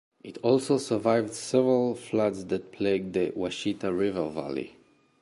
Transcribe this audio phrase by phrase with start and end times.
[0.23, 4.75] It also survived several floods that plagued the Washita River valley.